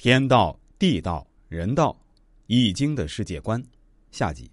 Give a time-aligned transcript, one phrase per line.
[0.00, 1.90] 天道、地道、人道，
[2.46, 3.60] 《易经》的世界观。
[4.12, 4.48] 下集。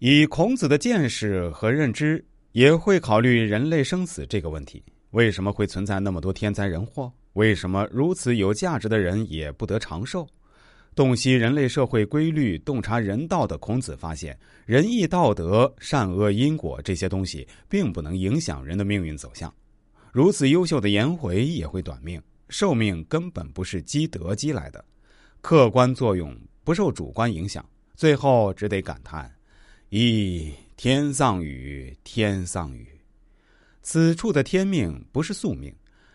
[0.00, 2.22] 以孔子的见识和认知，
[2.52, 7.10] 也会考虑人类生死这个问题：为什么会存在那么多天灾人祸？
[7.32, 10.28] 为什么如此有价值的人也不得长寿？
[10.94, 19.50] 洞悉人类社会规律、洞察人道的孔子发现，仁义道德、善恶因果这些东西，并不能影响人的命运走向。
[20.12, 22.20] 如此优秀的颜回也会短命，
[22.50, 24.84] 寿命根本不是积德积来的，
[25.40, 27.64] 客观作用不受主观影响。
[27.94, 29.32] 最后只得感叹。
[29.90, 32.88] 一天丧雨，天丧雨。
[33.82, 35.74] 此处的天命不是宿命，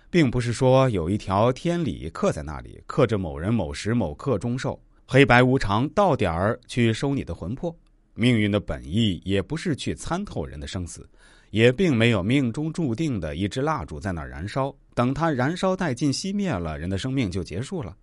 [0.09, 7.75] 并不是说有一条天理刻在那里，刻着某人某时某刻终寿，黑白无常，到点儿去收你的魂魄。
[8.13, 11.07] 命运的本意也不是去参透人的生死，
[11.55, 17.95] 也并没有命中注定的一支蜡烛在那儿燃烧，等它燃烧殆尽熄灭了，人的生命就结束了。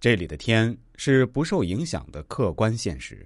[0.00, 3.24] 这里的天是不受影响的客观现实。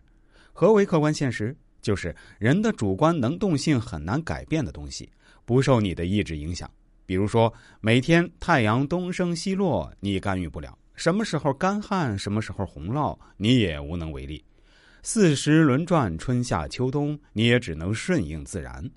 [0.52, 1.56] 何为客观现实？
[1.80, 5.08] 就是人的主观能动性很难改变的东西，
[5.46, 6.70] 不受你的意志影响。
[7.06, 14.44] 比如说，每天太阳东升西落，你干预不了；什么时候干旱，什么时候洪涝，你也无能为力。
[15.02, 18.90] 四时轮转，春夏秋冬，你也只能顺应自然。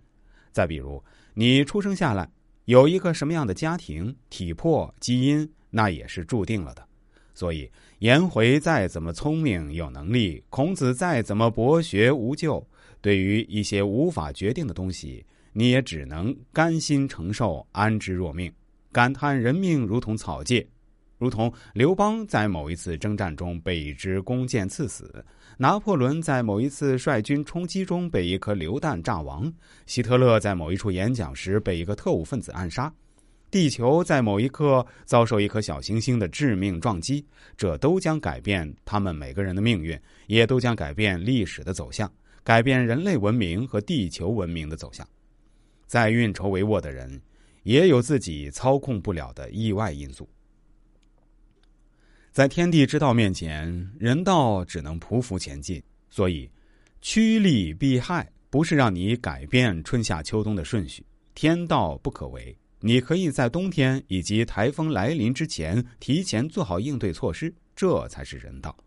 [0.51, 1.03] 再比如，
[1.33, 2.29] 你出生下来
[2.65, 6.85] 有一个什么样的家庭、体魄、基因，那也是注定了的。
[7.33, 12.67] 所以，颜回再怎么聪明有能力，孔子再怎么博学无咎。
[12.99, 15.23] 对于一些无法决定的东西，
[15.53, 18.51] 你也只能甘心承受，安之若命，
[18.91, 20.67] 感叹人命如同草芥，
[21.17, 25.25] 如同刘邦在某一次征战中被一支弓箭刺死，
[25.57, 29.51] 拿破仑在某一次率军冲击中被一颗榴弹炸亡，
[29.87, 32.93] 希特勒在某一处演讲时被一个特务分子暗杀，
[33.49, 42.11] 地球在某一刻遭受一颗小行星的致命撞击，这都将改变他们每个人的命运，也都将改变历史的走向。
[42.43, 45.05] 改变人类文明和地球文明的走向，
[45.85, 47.19] 在运筹帷幄的人，
[47.63, 50.29] 也有自己操控不了的意外因素。
[52.37, 55.81] 在天地之道面前，人道只能匍匐前进。
[56.07, 56.47] 所以，
[57.01, 61.03] 趋利避害不是让你改变春夏秋冬的顺序，
[61.33, 62.55] 天道不可违。
[62.79, 68.77] 你可以在冬天以及台风来临之前提前做好应对措施，这才是人道。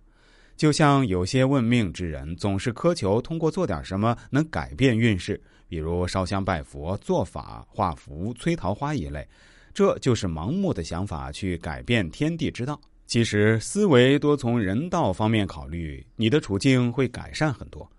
[0.57, 9.27] 就像有些问命之人总是苛求通过做点什么能改变运势，比如烧香拜佛、做法、画符、催桃花一类，
[9.75, 12.81] 这就是盲目的想法去改变天地之道。
[13.11, 17.91] 其实思维多从人道方面考虑，你的处境会改善很多。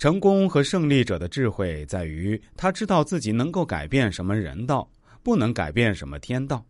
[0.00, 4.90] 成功和胜利者的智慧在于他知道自己能够改变什么人道，
[5.22, 6.66] 不能改变什么天道，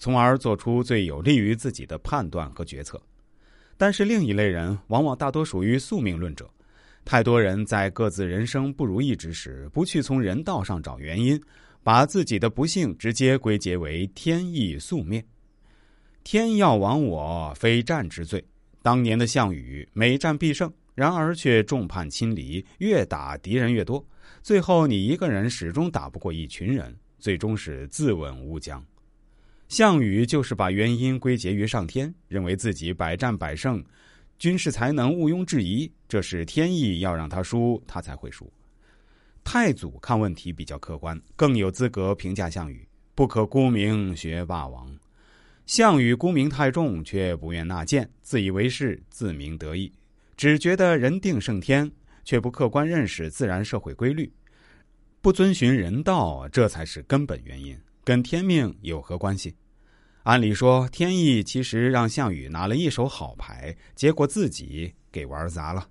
[0.00, 3.00] 从而做出最有利于自己的判断和决策。
[3.76, 6.50] 但是另一类人往往大多属于宿命论者，
[7.04, 11.40] 太多人在各自人生不如意之时，不去从人道上找原因，
[11.84, 15.22] 把自己的不幸直接归结为天意宿命。
[16.24, 18.44] 天要亡我，非战之罪。
[18.80, 24.04] 当年的项羽每战必胜，然而却众叛亲离，越打敌人越多，
[24.42, 28.84] 最后你一个人始终打不过一群人，最终是自刎乌江。
[29.68, 33.82] 项羽就是把原因归结于上天，认为自己百战百胜，
[34.38, 38.52] 军事才能毋庸置疑，这是天意要让他输，他才会输。
[39.42, 44.96] 太祖看问题比较客观，更有资格评价项羽：不可沽名学霸王。
[45.72, 49.90] 项羽沽名太重，却不愿纳谏，自以为是，自鸣得意，
[50.36, 51.90] 只觉得人定胜天，
[52.26, 54.30] 却不客观认识自然社会规律，
[55.22, 57.74] 不遵循人道，这才是根本原因，
[58.04, 59.56] 跟天命有何关系？
[60.24, 65.88] 按理说，天意其实让项羽拿了一手好牌，结果自己给玩砸了。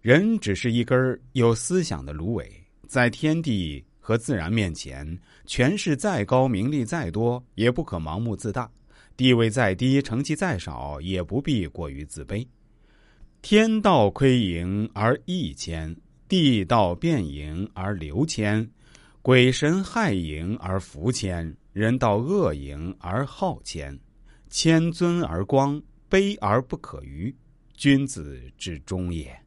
[0.00, 2.50] 人只是一根有思想的芦苇，
[2.86, 8.66] 在天地和自然面前，权势再高，名利再多，也不可盲目自大；
[9.18, 12.46] 地位再低，成绩再少，也不必过于自卑。
[13.42, 15.94] 天道亏盈而益谦，
[16.26, 18.66] 地道变盈而流谦，
[19.20, 21.54] 鬼神害盈而福谦。
[21.74, 24.00] 人道恶盈而好谦，
[24.48, 27.36] 谦尊而光，卑而不可逾，
[27.74, 29.38] 君子之中也。